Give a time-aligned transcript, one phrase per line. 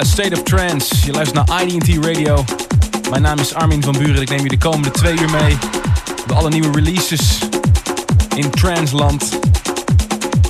[0.00, 0.94] A State of Trance.
[1.06, 2.44] Je luistert naar IDT Radio.
[3.10, 4.22] Mijn naam is Armin van Buren.
[4.22, 5.58] Ik neem je de komende twee uur mee.
[6.26, 7.38] Bij alle nieuwe releases
[8.34, 9.38] in Transland.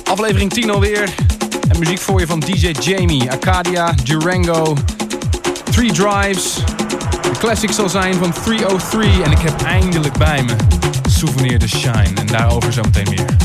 [0.03, 1.09] Aflevering 10 alweer.
[1.69, 4.77] En muziek voor je van DJ Jamie, Arcadia, Durango,
[5.71, 6.53] Three Drives.
[7.21, 9.23] De classic zal zijn van 303.
[9.23, 10.55] En ik heb eindelijk bij me
[11.09, 12.13] Souvenir de Shine.
[12.15, 13.40] En daarover zometeen meer.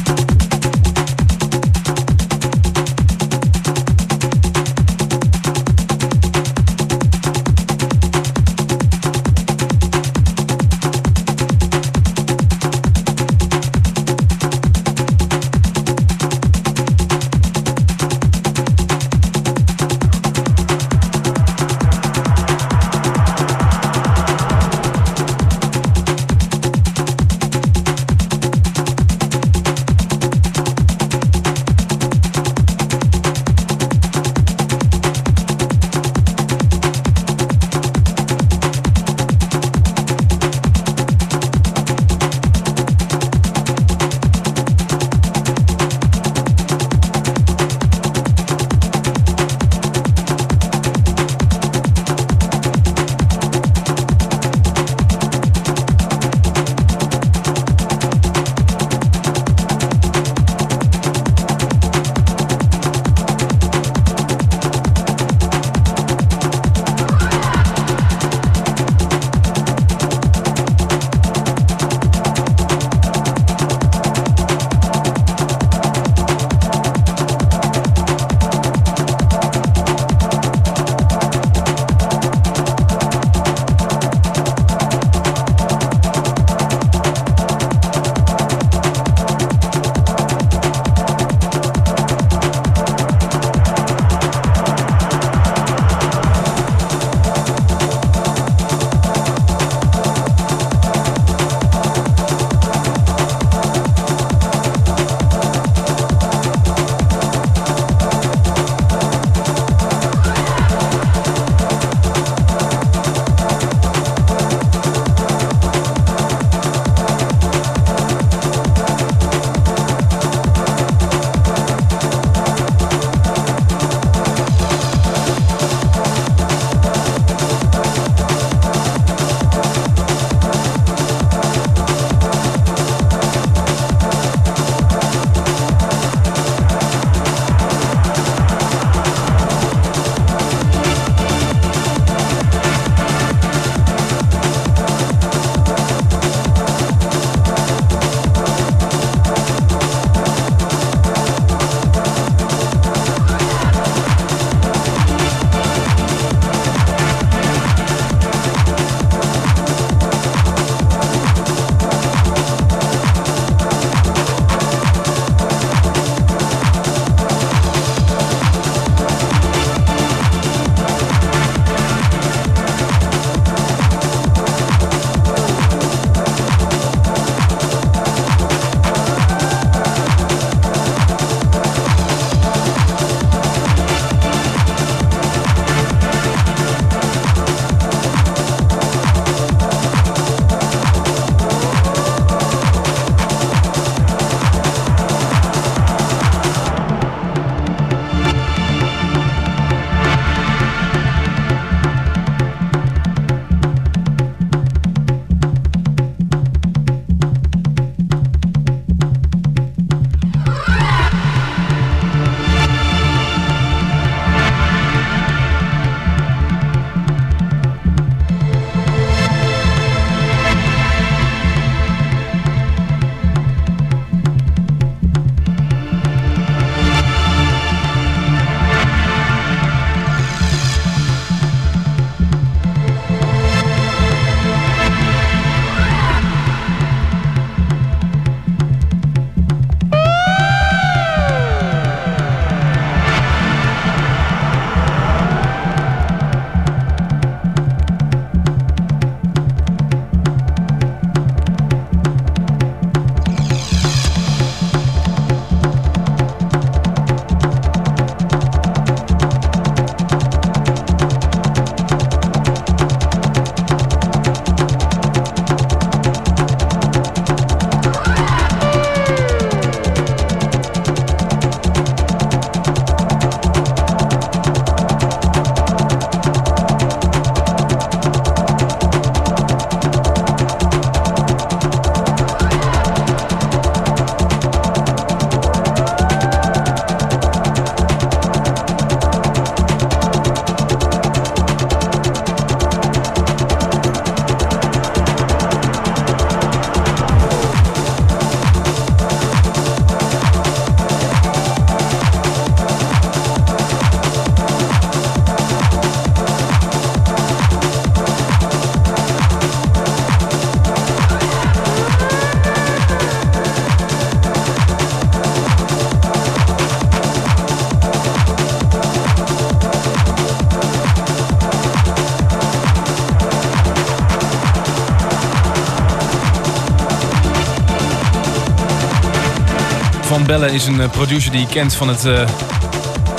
[330.40, 332.08] Van Belle is een producer die je kent van het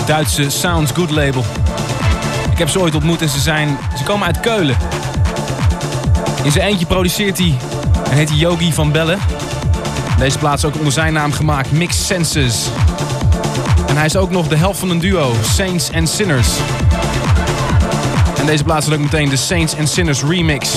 [0.06, 1.46] Duitse Sounds Good label.
[2.52, 4.78] Ik heb ze ooit ontmoet en ze, zijn, ze komen uit Keulen.
[6.44, 7.58] In zijn eentje produceert hij
[8.10, 9.18] en heet hij Yogi van Belle.
[10.18, 12.66] Deze plaats ook onder zijn naam gemaakt, Mixed Senses.
[13.88, 16.48] En hij is ook nog de helft van een duo, Saints and Sinners.
[18.40, 20.72] En deze plaats is ook meteen de Saints and Sinners remix.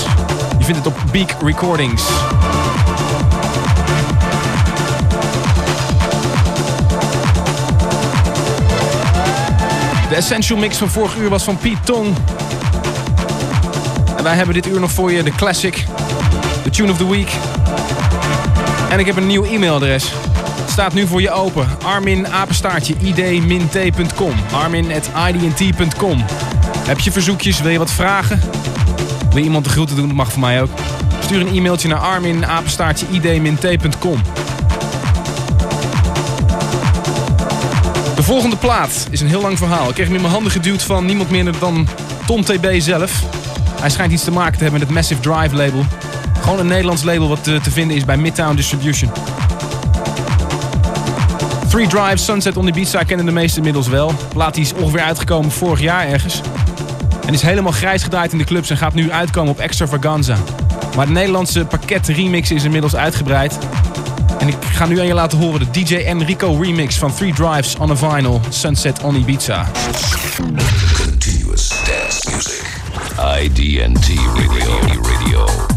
[0.58, 2.02] Je vindt het op Beak Recordings.
[10.10, 12.16] De Essential Mix van vorig uur was van Pete Tong.
[14.16, 15.84] En wij hebben dit uur nog voor je de classic,
[16.62, 17.30] de tune of the week.
[18.90, 20.12] En ik heb een nieuw e-mailadres.
[20.60, 21.68] Het staat nu voor je open.
[21.84, 24.32] Armin apenstaartje id-t.com.
[24.52, 26.24] Armin at idnt.com.
[26.78, 27.60] Heb je verzoekjes?
[27.60, 28.40] Wil je wat vragen?
[29.28, 30.06] Wil je iemand de groeten doen?
[30.06, 30.70] Dat mag voor mij ook.
[31.20, 34.20] Stuur een e-mailtje naar armin apenstaartje id-t.com.
[38.20, 39.88] De volgende plaat is een heel lang verhaal.
[39.88, 41.88] Ik kreeg hem in mijn handen geduwd van niemand minder dan
[42.26, 43.24] Tom TB zelf.
[43.80, 45.84] Hij schijnt iets te maken te hebben met het Massive Drive label.
[46.40, 49.10] Gewoon een Nederlands label wat te, te vinden is bij Midtown Distribution.
[51.68, 54.12] Three Drive Sunset on Beach kennen de meesten inmiddels wel.
[54.32, 56.40] Plaat die is ongeveer uitgekomen vorig jaar ergens.
[57.26, 60.36] En is helemaal grijs gedraaid in de clubs en gaat nu uitkomen op Extravaganza.
[60.96, 63.58] Maar het Nederlandse pakket remix is inmiddels uitgebreid.
[64.40, 67.76] En ik ga nu aan je laten horen de DJ Enrico remix van Three Drives
[67.76, 69.66] on a Vinyl Sunset on Ibiza.
[70.96, 72.80] Continuous dance music.
[73.42, 75.02] IDNT Radio.
[75.02, 75.69] Radio.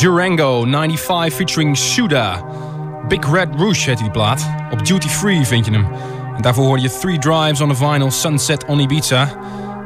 [0.00, 2.42] Durango 95 featuring Suda.
[3.08, 4.50] Big Red Rouge heet die plaat.
[4.70, 5.86] Op Duty Free vind je hem.
[6.36, 9.24] En daarvoor hoor je Three Drives on the Vinyl Sunset on Ibiza.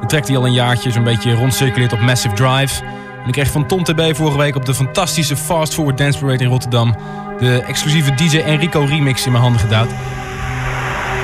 [0.01, 2.85] De track die al een jaartje zo'n beetje rondcirculeert op Massive Drive.
[3.23, 6.45] En ik kreeg van Tom TB vorige week op de fantastische Fast Forward Dance Parade
[6.45, 6.97] in Rotterdam...
[7.39, 9.91] de exclusieve DJ Enrico remix in mijn handen gedouwd.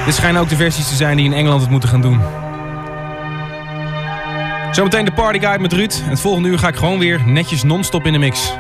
[0.05, 2.21] Dit schijnen ook de versies te zijn die in Engeland het moeten gaan doen.
[4.71, 6.01] Zometeen de Party Guide met Ruud.
[6.05, 8.53] En het volgende uur ga ik gewoon weer netjes non-stop in de mix.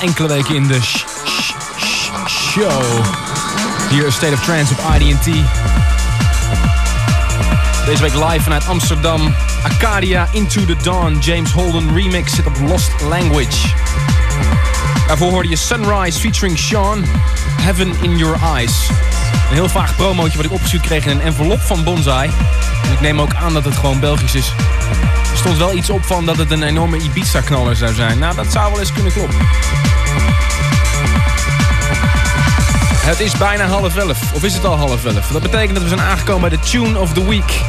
[0.00, 2.82] Enkele weken in de sh sh sh show.
[3.90, 5.24] Hier een State of Trance op IDT.
[7.86, 9.34] Deze week live vanuit Amsterdam.
[9.62, 11.18] Acadia Into the Dawn.
[11.20, 13.68] James Holden remix zit op Lost Language.
[15.06, 17.04] Daarvoor hoorde je Sunrise featuring Sean.
[17.60, 18.88] Heaven in Your Eyes.
[19.48, 22.30] Een heel vaag promootje wat ik opgestuurd kreeg in een envelop van Bonsai.
[22.84, 24.52] En ik neem ook aan dat het gewoon Belgisch is.
[25.30, 28.18] Er stond wel iets op van dat het een enorme Ibiza-knaller zou zijn.
[28.18, 29.38] Nou, dat zou wel eens kunnen kloppen.
[33.10, 34.32] Het is bijna half elf.
[34.34, 35.26] Of is het al half elf?
[35.26, 37.60] Dat betekent dat we zijn aangekomen bij de Tune of the Week.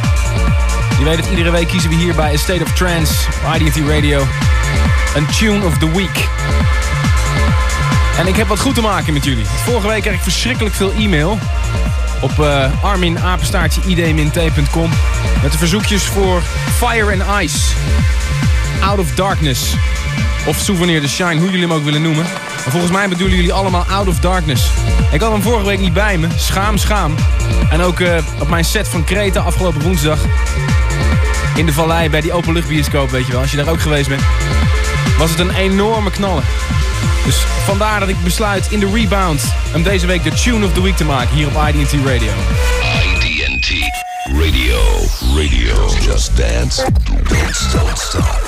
[0.98, 3.14] Je weet het, iedere week kiezen we hier bij A State of Trance,
[3.60, 4.28] IDT Radio,
[5.16, 6.30] een Tune of the Week.
[8.18, 9.46] En ik heb wat goed te maken met jullie.
[9.46, 11.40] Vorige week kreeg ik verschrikkelijk veel e-mail
[12.22, 14.90] op uh, arminapenstaartje id-t.com
[15.42, 16.42] met de verzoekjes voor
[16.78, 17.60] Fire and Ice,
[18.82, 19.74] Out of Darkness
[20.46, 22.26] of Souvenir the Shine, hoe jullie hem ook willen noemen.
[22.70, 24.70] Volgens mij bedoelen jullie allemaal Out of Darkness.
[25.12, 26.28] Ik had hem vorige week niet bij me.
[26.36, 27.16] Schaam, schaam.
[27.70, 30.20] En ook uh, op mijn set van Kreta afgelopen woensdag.
[31.56, 33.42] In de vallei bij die openluchtbioscoop, weet je wel.
[33.42, 34.22] Als je daar ook geweest bent.
[35.18, 36.44] Was het een enorme knallen.
[37.26, 39.44] Dus vandaar dat ik besluit in de rebound
[39.76, 42.32] om deze week de tune of the week te maken hier op IDT Radio.
[43.26, 43.70] IDT
[44.26, 44.80] Radio.
[45.36, 45.90] Radio.
[46.02, 46.84] Just dance.
[47.74, 48.41] Don't stop.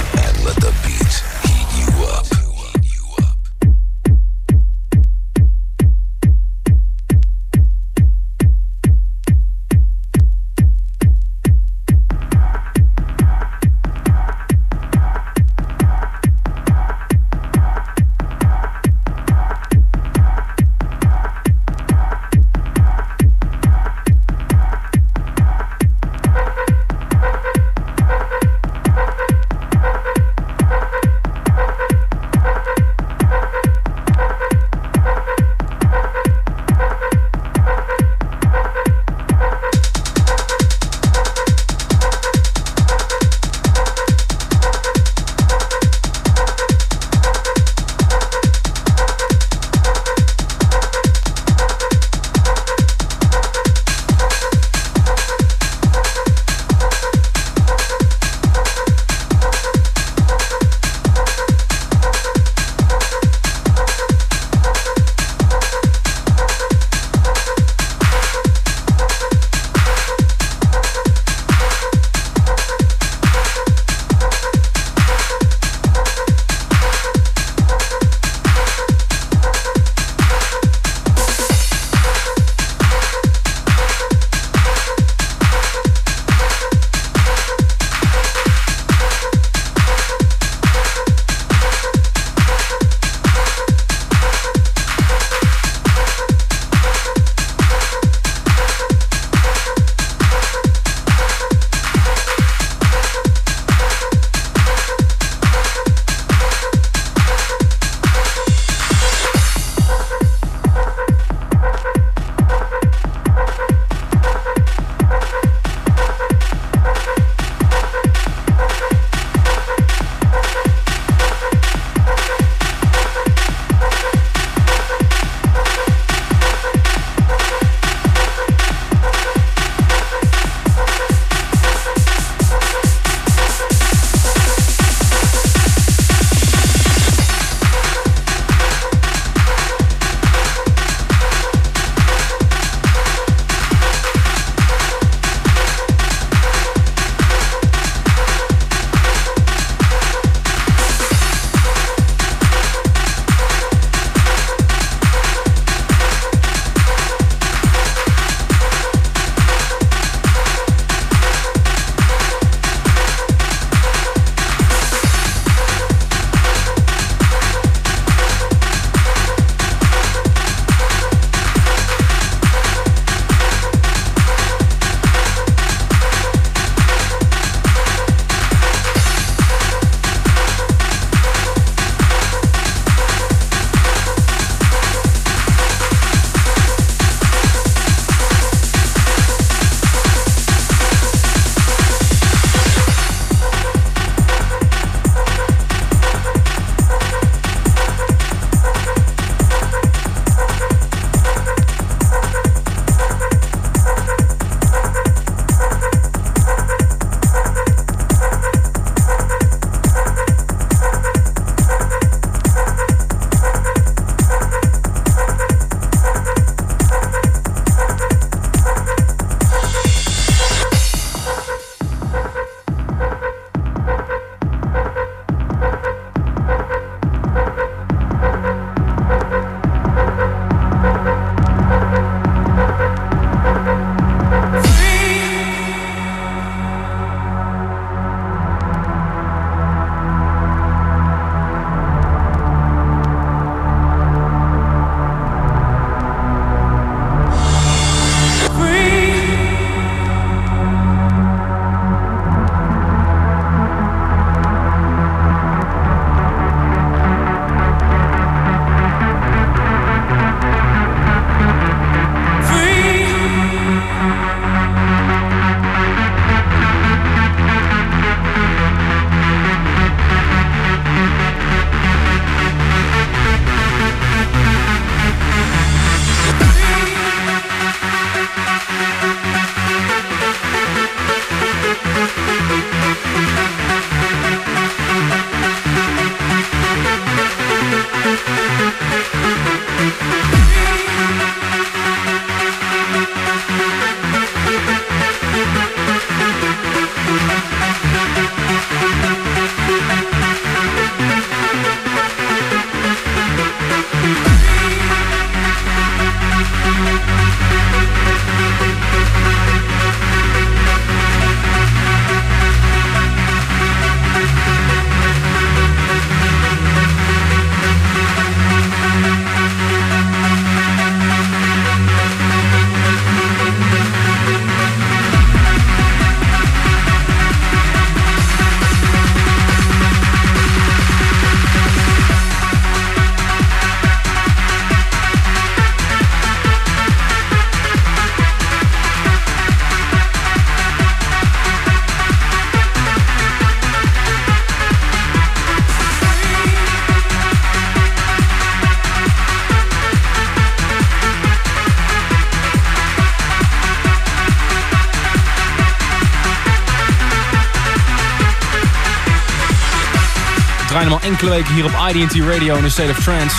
[361.24, 363.36] Enkele weken hier op IDT Radio in the State of Trance.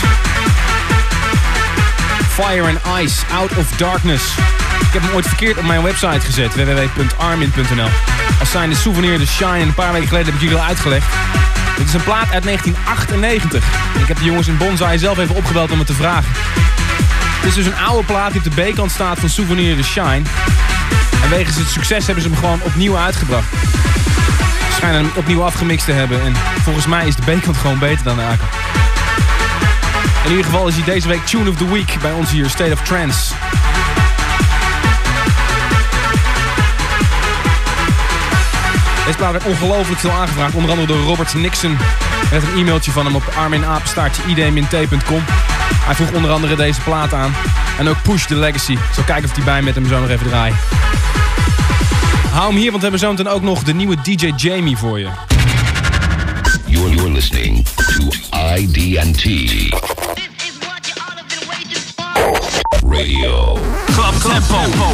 [2.29, 4.25] Fire and Ice, Out of Darkness.
[4.81, 7.89] Ik heb hem ooit verkeerd op mijn website gezet, www.armin.nl.
[8.41, 9.53] Als zijn de souvenir de Shine.
[9.53, 11.07] En een paar weken geleden heb ik jullie al uitgelegd.
[11.77, 13.65] Dit is een plaat uit 1998.
[14.01, 16.31] ik heb de jongens in Bonsai zelf even opgebeld om het te vragen.
[17.41, 20.23] Het is dus een oude plaat die op de B-kant staat van Souvenir de Shine.
[21.23, 23.47] En wegens het succes hebben ze hem gewoon opnieuw uitgebracht.
[24.85, 26.23] Schijnen hem opnieuw afgemixt te hebben.
[26.25, 28.51] En volgens mij is de B-kant gewoon beter dan de A-kant.
[30.25, 32.73] In ieder geval is hij deze week Tune of the Week bij ons hier, State
[32.73, 33.35] of Trance.
[39.05, 40.55] Deze plaat werd ongelooflijk veel aangevraagd.
[40.55, 41.79] Onder andere door Robert Nixon.
[42.33, 45.23] Met een e-mailtje van hem op arminapenstaartje id-t.com.
[45.85, 47.35] Hij vroeg onder andere deze plaat aan.
[47.79, 48.73] En ook Push the Legacy.
[48.73, 50.57] Ik zal kijken of hij bij met hem zo nog even draaien.
[52.35, 54.99] Hou hem hier, want we hebben zo meteen ook nog de nieuwe DJ Jamie voor
[54.99, 55.09] je.
[56.67, 58.03] You're, you're listening to
[58.57, 59.25] IDT.
[62.89, 63.59] Radio.
[63.87, 64.91] Club Tempo.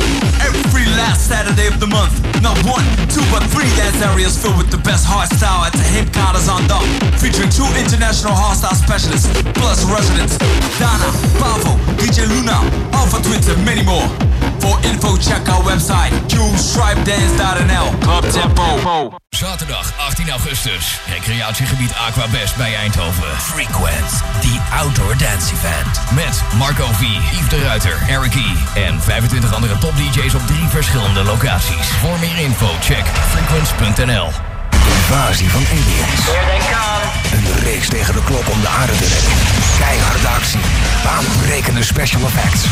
[0.49, 2.13] Every last Saturday of the month.
[2.43, 6.13] Not one, two, but three dance areas filled with the best hardstyle at the hip
[6.13, 6.85] counters on Dom.
[7.19, 10.37] Featuring two international hardstyle specialists, plus residents
[10.79, 12.61] Dana, Pavo, DJ Luna,
[12.93, 14.30] Alpha Twins, and many more.
[14.61, 17.99] For info, check our website, qstripedance.nl.
[17.99, 19.17] Club Tempo.
[19.29, 21.01] Zaterdag 18 augustus.
[21.09, 23.41] Recreatiegebied Aquabest bij Eindhoven.
[23.41, 24.11] Frequent.
[24.41, 26.01] The Outdoor Dance Event.
[26.15, 28.81] Met Marco V, Yves de Ruiter, Eric E.
[28.81, 31.87] En 25 andere top DJ's op drie verschillende locaties.
[31.87, 34.29] Voor meer info check frequence.nl.
[34.87, 36.29] Invasie van aliens.
[37.33, 39.33] Een race tegen de klok om de aarde te redden.
[39.79, 40.61] Keiharde actie.
[41.05, 42.65] Baanbrekende special effects.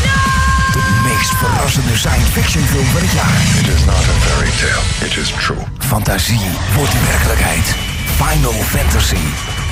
[0.71, 3.39] De meest verrassende science fiction film van het jaar.
[3.59, 5.07] It is not a fairy tale.
[5.07, 5.63] It is true.
[5.79, 7.75] Fantasie wordt werkelijkheid.
[8.21, 9.23] Final Fantasy.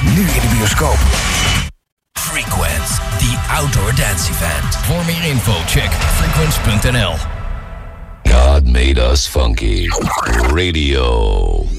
[0.03, 0.97] Nu in de bioscoop.
[2.19, 2.87] Frequent.
[3.17, 4.75] The Outdoor Dance Event.
[4.85, 7.15] Voor meer info check frequence.nl.
[8.23, 9.87] God made us funky.
[10.53, 11.76] Radio.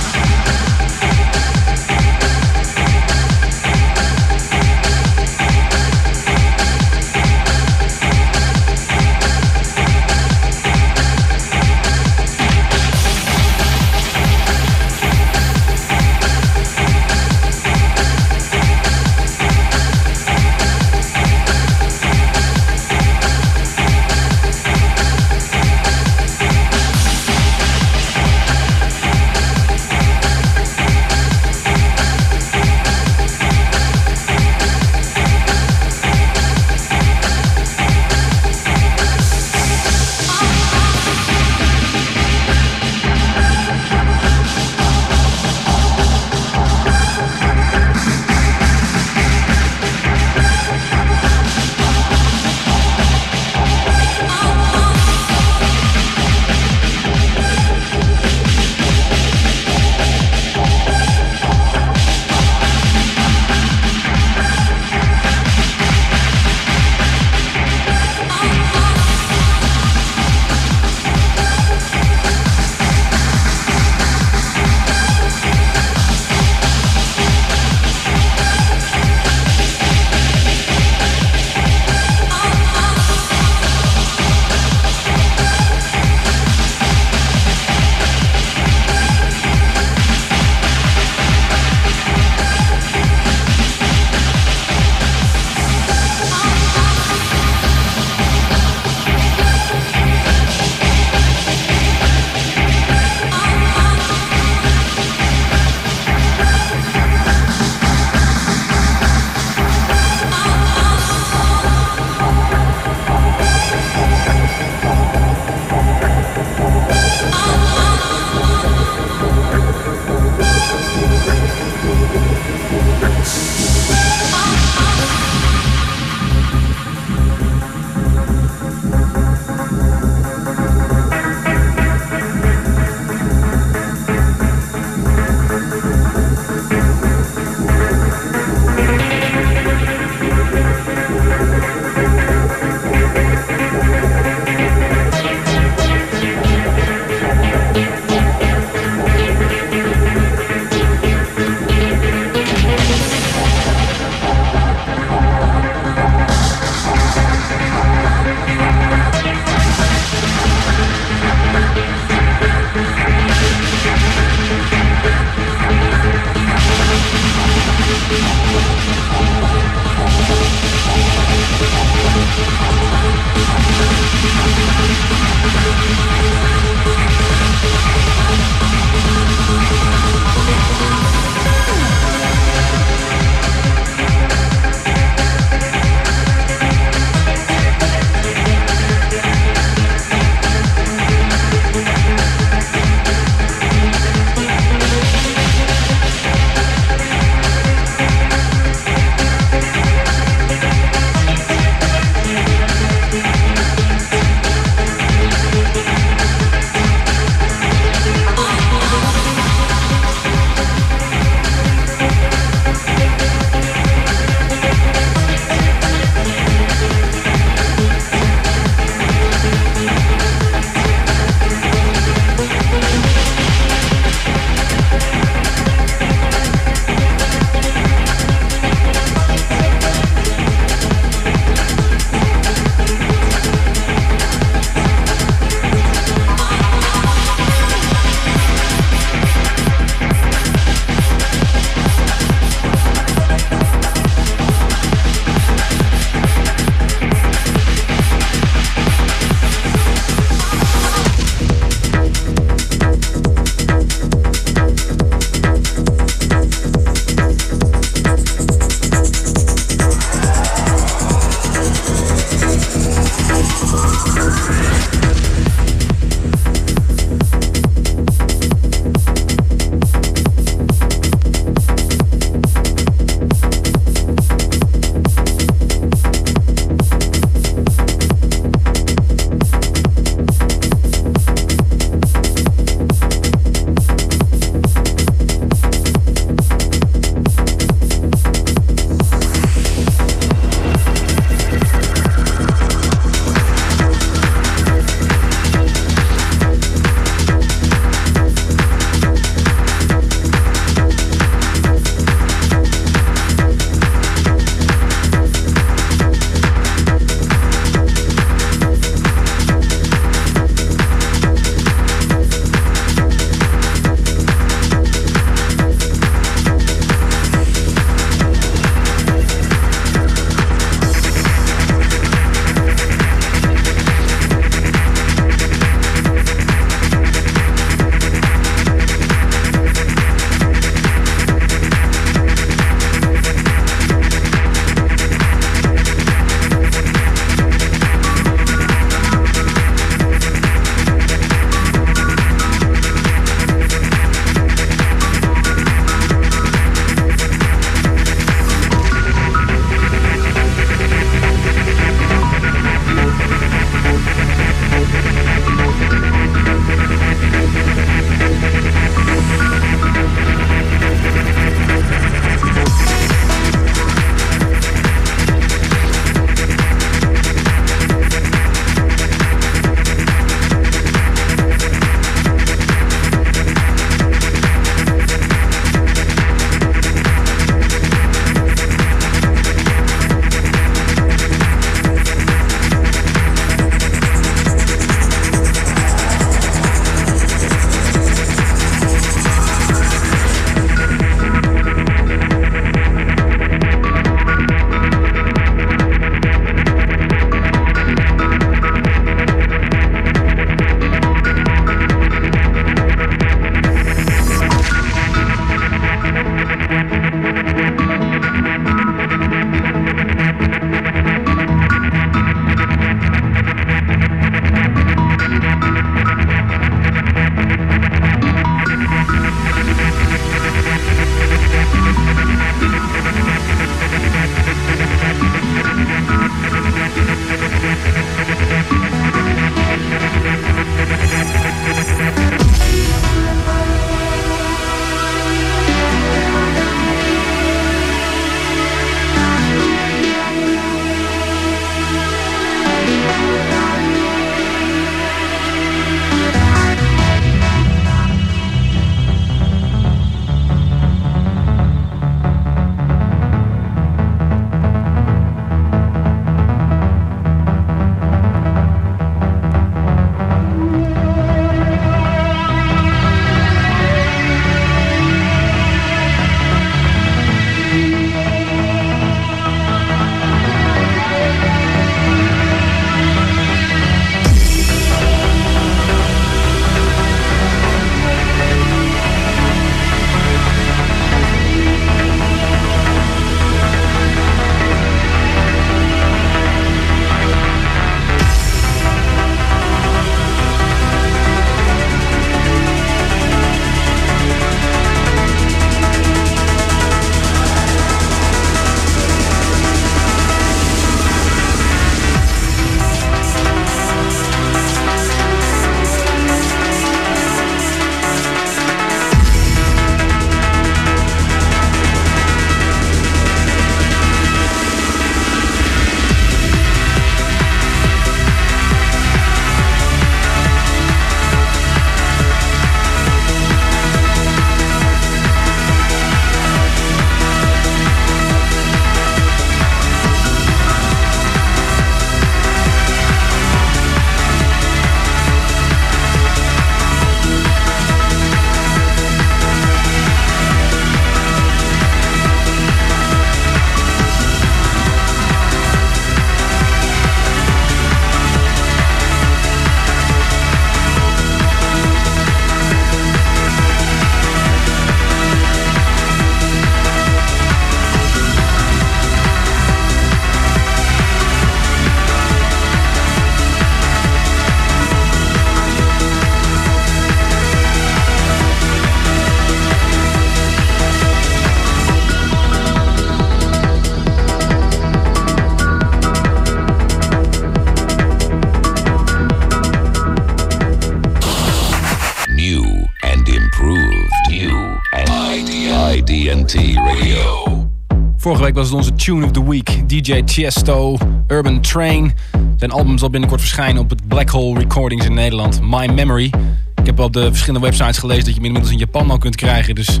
[588.44, 589.88] Vorige week was het onze Tune of the Week.
[589.88, 590.96] DJ Chesto,
[591.28, 592.12] Urban Train.
[592.56, 595.60] Zijn album zal binnenkort verschijnen op het Black Hole Recordings in Nederland.
[595.62, 596.32] My Memory.
[596.74, 599.36] Ik heb op de verschillende websites gelezen dat je hem inmiddels in Japan al kunt
[599.36, 599.74] krijgen.
[599.74, 600.00] Dus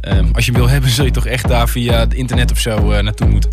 [0.00, 2.58] ehm, als je hem wil hebben, zul je toch echt daar via het internet of
[2.58, 3.50] zo uh, naartoe moeten.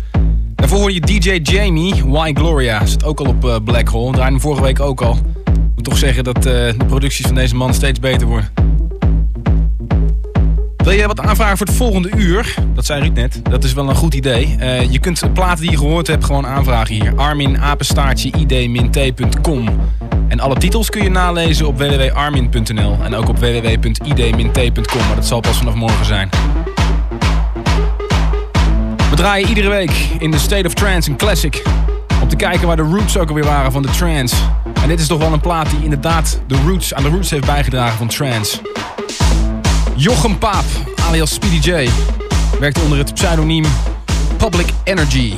[0.54, 2.86] Daarvoor hoor je DJ Jamie, Why Gloria.
[2.86, 4.12] Zit ook al op uh, Black Hole.
[4.12, 5.14] Draaide hem vorige week ook al.
[5.44, 8.55] Ik moet toch zeggen dat uh, de producties van deze man steeds beter worden.
[10.86, 12.54] Wil je wat aanvragen voor het volgende uur?
[12.74, 13.40] Dat zei Ruud net.
[13.42, 14.56] Dat is wel een goed idee.
[14.60, 17.12] Uh, je kunt platen die je gehoord hebt gewoon aanvragen hier.
[17.16, 19.68] Armin apenstaartje id-t.com
[20.28, 25.06] En alle titels kun je nalezen op www.armin.nl en ook op www.id-t.com.
[25.06, 26.28] Maar dat zal pas vanaf morgen zijn.
[29.10, 31.62] We draaien iedere week in de State of Trance een classic.
[32.22, 34.36] Om te kijken waar de roots ook alweer waren van de trance.
[34.82, 37.46] En dit is toch wel een plaat die inderdaad de roots, aan de roots heeft
[37.46, 38.75] bijgedragen van trance.
[39.96, 40.64] Jochem Paap,
[41.08, 41.88] alias Speedy J,
[42.60, 43.64] werkte onder het pseudoniem
[44.36, 45.34] Public Energy.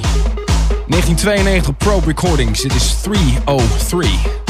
[0.87, 4.48] 1992 Probe Recordings, dit is 303.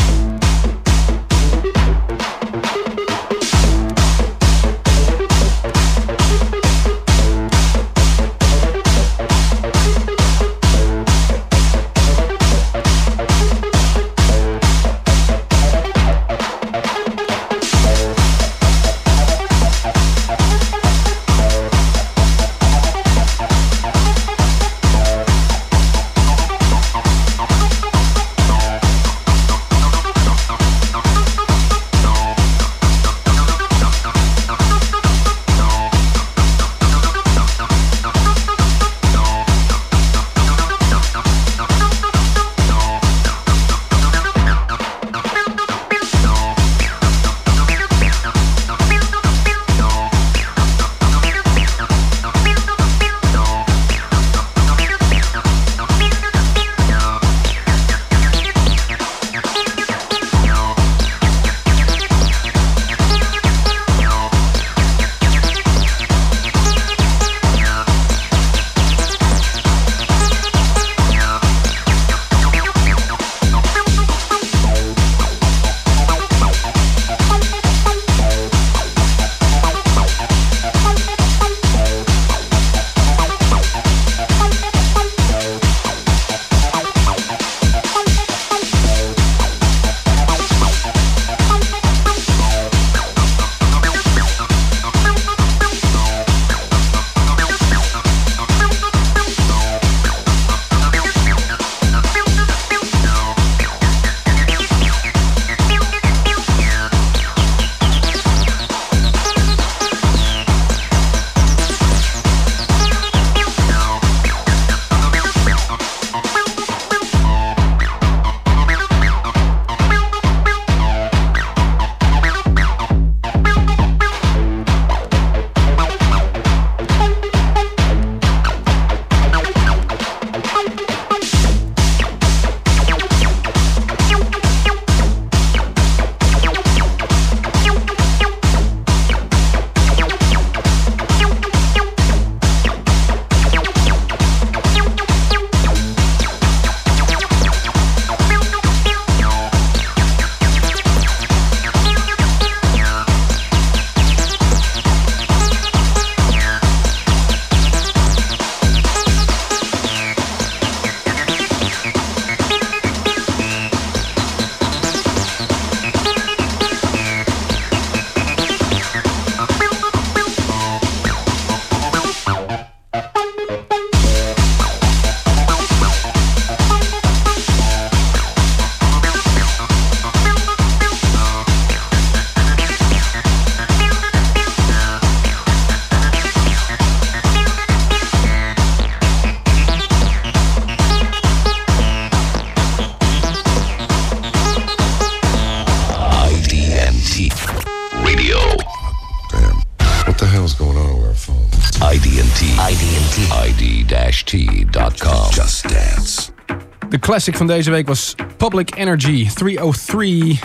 [207.08, 210.38] Classic van deze week was Public Energy 303.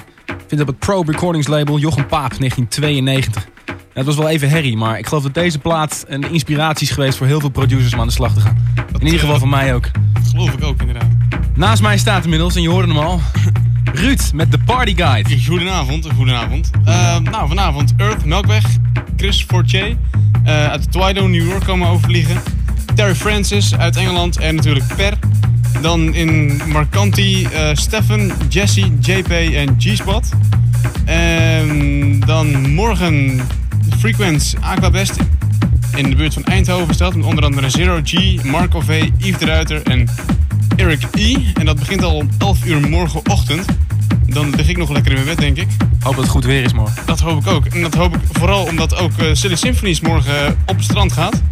[0.47, 3.47] Vindt op het Pro Recordings label Jochem Paap 1992.
[3.93, 7.17] het was wel even herrie, maar ik geloof dat deze plaat een inspiratie is geweest
[7.17, 8.57] voor heel veel producers om aan de slag te gaan.
[8.99, 9.89] In ieder geval voor mij ook.
[10.29, 11.07] Geloof ik ook inderdaad.
[11.55, 13.21] Naast mij staat inmiddels, en je hoorde hem al,
[14.03, 15.43] Ruud met de Party Guide.
[15.45, 16.69] Goedenavond, goedenavond.
[16.87, 18.65] Uh, nou, vanavond Earth, Melkweg,
[19.17, 19.97] Chris Fortier,
[20.43, 22.41] eh, uit Twido, New York komen overvliegen.
[22.95, 25.22] Terry Francis uit Engeland en natuurlijk Per.
[25.83, 30.29] Dan in Marcanti, eh Stefan, Jesse, JP en G-Spot.
[31.05, 33.41] En dan morgen
[33.99, 35.15] Frequence Aquabest
[35.95, 37.15] in de buurt van Eindhoven staat.
[37.15, 40.07] Met onder andere Zero G, Marco V, Yves de Ruiter en
[40.75, 41.35] Eric E.
[41.53, 43.65] En dat begint al om 11 uur morgenochtend.
[44.25, 45.67] Dan lig ik nog lekker in mijn bed, denk ik.
[45.99, 47.05] Hoop dat het goed weer is morgen.
[47.05, 47.65] Dat hoop ik ook.
[47.65, 51.13] En dat hoop ik vooral omdat ook eh Silly Symphonies morgen eh, op het strand
[51.13, 51.42] gaat.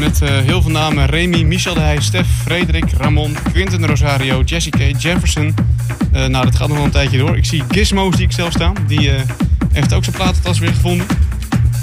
[0.00, 1.06] Met eh, heel veel namen.
[1.06, 5.54] Remy, Michel de Heij, Stef, Frederik, Ramon, Quinten Rosario, Jesse K, Jefferson.
[6.12, 7.36] Eh, nou, dat gaat nog wel een tijdje door.
[7.36, 8.74] Ik zie Gizmo, zie ik zelf staan.
[8.86, 9.20] Die eh,
[9.72, 11.06] heeft ook zijn platentas weer gevonden.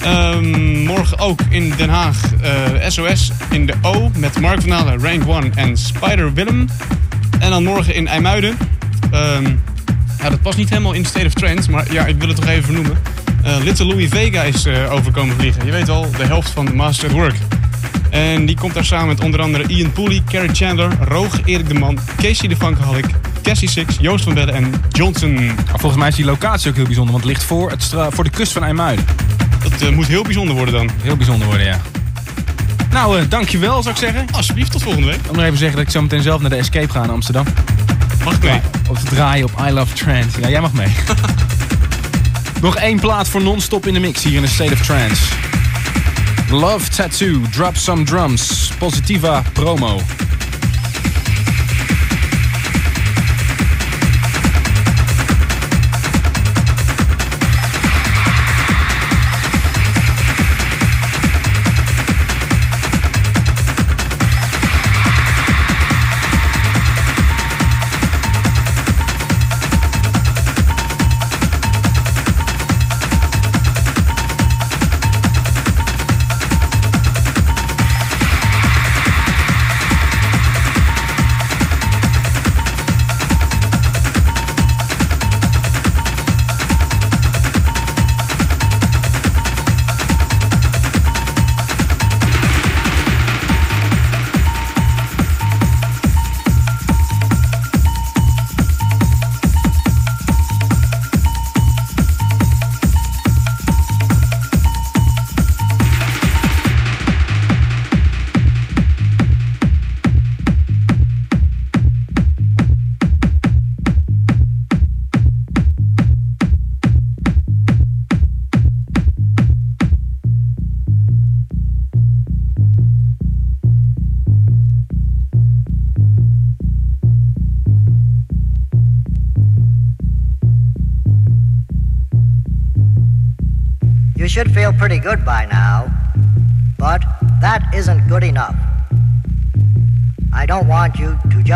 [0.01, 5.01] Ehm, morgen ook in Den Haag eh, SOS in de O met Mark van Halen,
[5.01, 6.67] Rank 1 en Spider Willem.
[7.39, 8.57] En dan morgen in IJmuiden.
[9.11, 9.43] Ehm,
[10.21, 12.47] ja, dat past niet helemaal in State of Trends, maar ja, ik wil het toch
[12.47, 12.97] even vernoemen.
[13.43, 15.65] Eh, Little Louis Vega is eh, overkomen vliegen.
[15.65, 17.35] Je weet al, de helft van Master at Work.
[18.09, 21.73] En die komt daar samen met onder andere Ian Pooley, Carrie Chandler, Roog, Erik de
[21.73, 23.05] Man, Casey de Funkaholic,
[23.41, 25.51] Cassie Six, Joost van Bedden en Johnson.
[25.65, 28.29] Volgens mij is die locatie ook heel bijzonder, want het ligt voor, het voor de
[28.29, 29.05] kust van IJmuiden.
[29.63, 30.89] Dat eh, moet heel bijzonder worden dan.
[31.01, 31.79] Heel bijzonder worden, ja.
[32.91, 34.25] Nou, eh, dankjewel zou ik zeggen.
[34.31, 35.17] Alsjeblieft, tot volgende week.
[35.17, 37.09] Ik wil nog even zeggen dat ik zo meteen zelf naar de Escape ga in
[37.09, 37.45] Amsterdam.
[38.23, 38.59] Mag ik mee?
[38.89, 40.41] Of te draaien op I Love Trance.
[40.41, 40.95] Ja, jij mag mee.
[42.61, 45.48] nog één plaat voor non-stop in de mix hier in de State of Trance.
[46.51, 50.38] Love Tattoo, Drop Some Drums, Positiva Promo.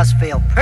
[0.04, 0.53] You to just feel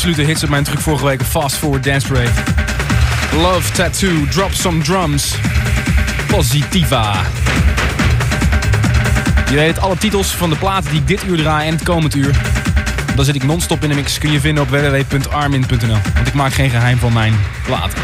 [0.00, 2.30] absolute hits op mijn terug vorige week, Fast Forward Dance Parade.
[3.36, 5.34] Love Tattoo, Drop Some Drums.
[6.26, 7.22] Positiva.
[9.50, 12.14] Je weet alle titels van de platen die ik dit uur draai en het komend
[12.14, 12.40] uur.
[13.14, 14.18] Dan zit ik non-stop in de mix.
[14.18, 15.98] Kun je vinden op www.armin.nl.
[16.14, 17.34] Want ik maak geen geheim van mijn
[17.64, 17.98] platen.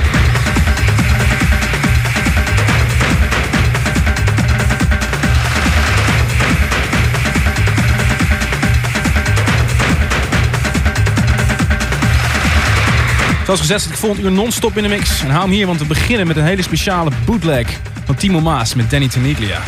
[13.46, 15.20] Zoals gezegd ik volgend uur non-stop in de mix.
[15.20, 18.74] En hou hem hier, want we beginnen met een hele speciale bootleg van Timo Maas
[18.74, 19.62] met Danny Teniglia.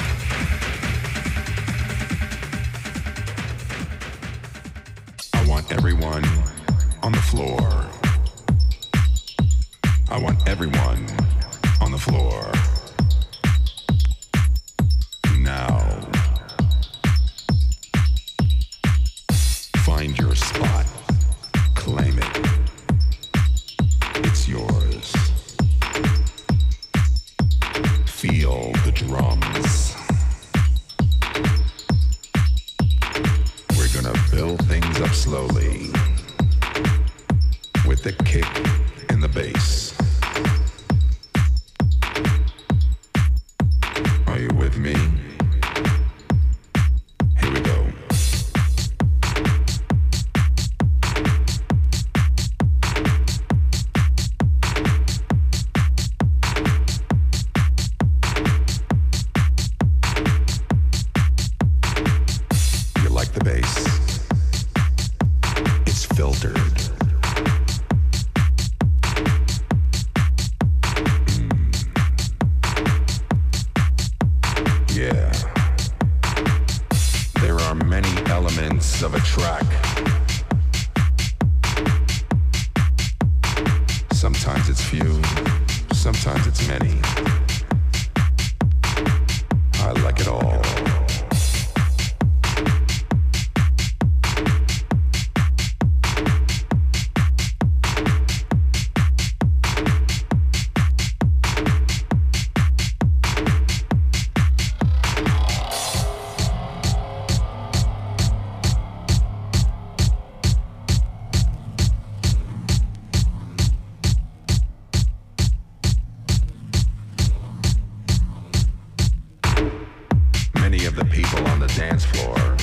[120.88, 122.56] Of the people on the dance floor.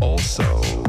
[0.00, 0.81] Also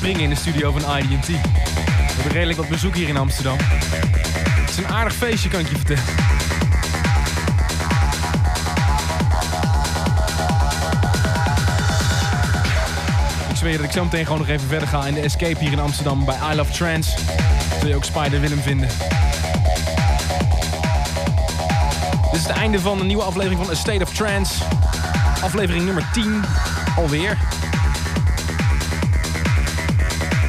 [0.00, 1.26] springen in de studio van IDT.
[1.26, 1.36] We
[2.14, 3.56] hebben redelijk wat bezoek hier in Amsterdam.
[3.60, 6.02] Het is een aardig feestje, kan ik je vertellen.
[13.50, 15.72] Ik zweer dat ik zo meteen gewoon nog even verder ga in de Escape hier
[15.72, 17.18] in Amsterdam bij I Love Trance.
[17.80, 18.88] Zul je ook Spider Willem vinden.
[22.30, 24.62] Dit is het einde van een nieuwe aflevering van A State of Trance.
[25.42, 26.44] Aflevering nummer 10
[26.96, 27.38] alweer.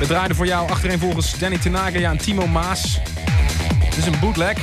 [0.01, 2.99] We draaiden voor jou achterin volgens Danny Tenaga en Timo Maas.
[3.79, 4.57] Dit is een bootleg.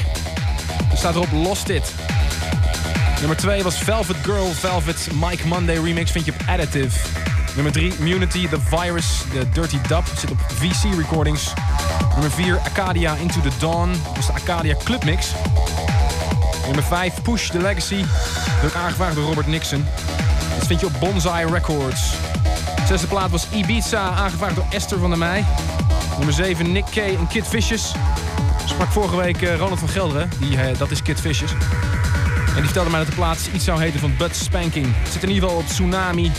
[0.91, 1.95] Er staat erop Lost It.
[3.19, 6.11] Nummer 2 was Velvet Girl Velvet Mike Monday remix.
[6.11, 6.99] Vind je op Additive.
[7.55, 10.05] Nummer 3 Immunity The Virus The Dirty Dub.
[10.19, 11.53] Zit op VC Recordings.
[12.13, 13.91] Nummer 4 Acadia Into the Dawn.
[13.91, 15.27] Dat is de Acadia Club Mix.
[16.65, 18.05] Nummer 5 Push The Legacy.
[18.65, 19.87] Ook aangevraagd door Robert Nixon.
[20.59, 22.28] Dat vind je op Bonsai Records.
[22.89, 25.45] De zesde plaat was Ibiza, aangevraagd door Esther van der Meij.
[26.17, 27.93] Nummer 7 Nick Kay en Kid Vicious.
[28.65, 31.51] Sprak vorige week eh, Ronald van Gelderen, die, eh, dat is Kid Vicious.
[31.51, 34.87] En die vertelde mij dat de plaats iets zou heten van Bud Spanking.
[35.13, 36.33] Zit in ieder geval op Tsunami.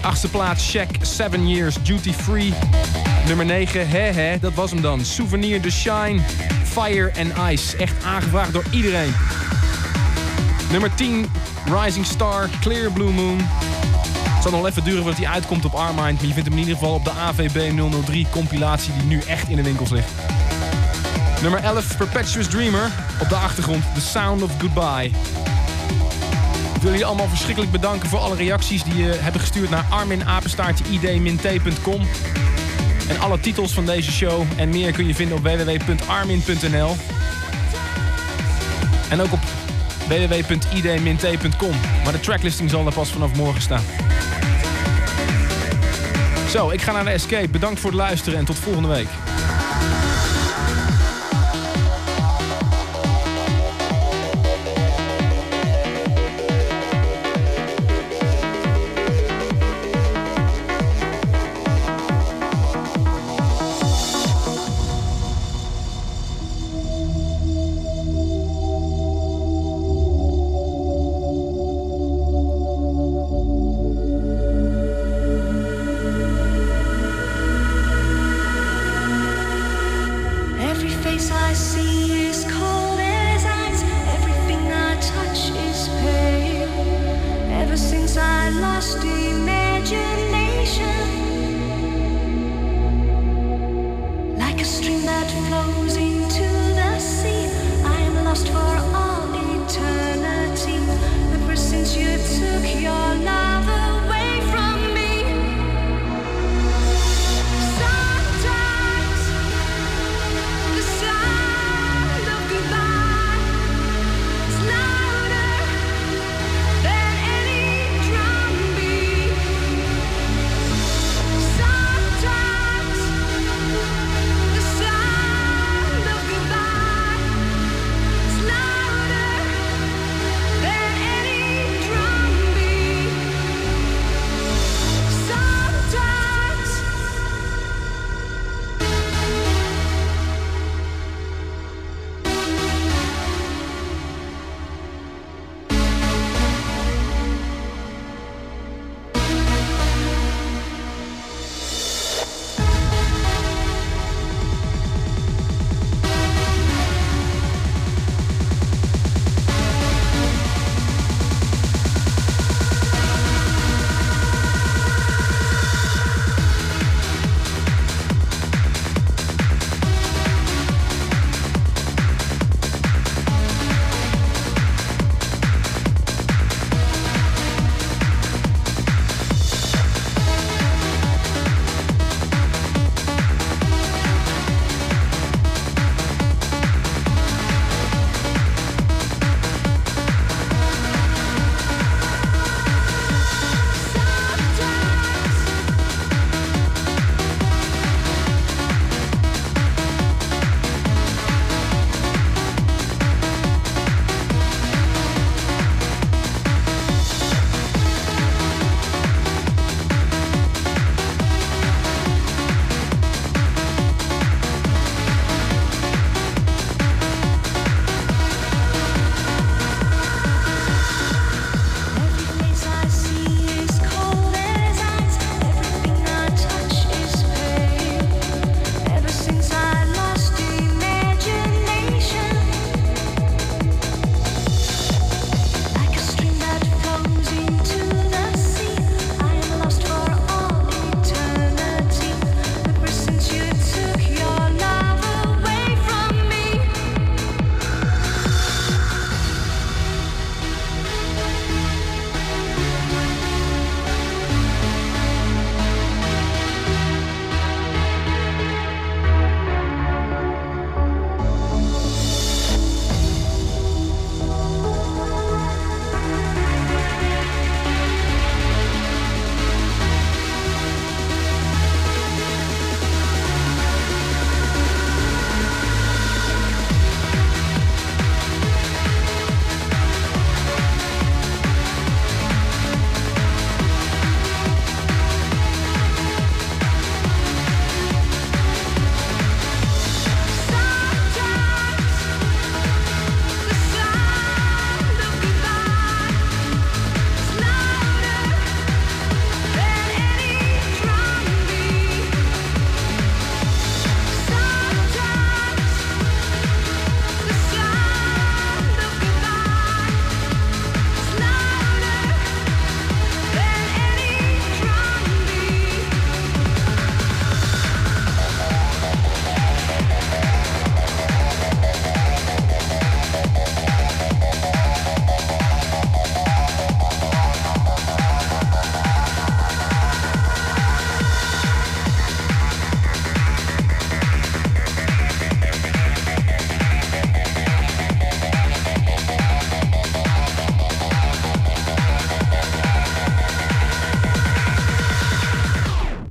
[0.00, 2.54] Achtste plaats Shack, 7 Years, Duty Free.
[3.26, 5.04] Nummer 9, He He, dat was hem dan.
[5.04, 6.20] Souvenir The Shine,
[6.64, 7.76] Fire and Ice.
[7.76, 9.14] Echt aangevraagd door iedereen.
[10.70, 11.30] Nummer 10,
[11.82, 13.40] Rising Star, Clear Blue Moon.
[14.42, 15.96] Het zal nog even duren voordat hij uitkomt op Armind.
[15.96, 19.48] Maar je vindt hem in ieder geval op de AVB 003 compilatie die nu echt
[19.48, 20.10] in de winkels ligt.
[21.42, 22.90] Nummer 11, Perpetuous Dreamer.
[23.20, 25.10] Op de achtergrond, The Sound of Goodbye.
[26.74, 32.00] Ik wil jullie allemaal verschrikkelijk bedanken voor alle reacties die je hebben gestuurd naar arminapenstaartje-id-t.com.
[33.08, 36.96] En alle titels van deze show en meer kun je vinden op www.armin.nl.
[39.08, 39.40] En ook op
[40.08, 41.74] www.id-t.com.
[42.04, 43.84] Maar de tracklisting zal er pas vanaf morgen staan.
[46.52, 47.48] Zo, ik ga naar de Escape.
[47.48, 49.08] Bedankt voor het luisteren en tot volgende week.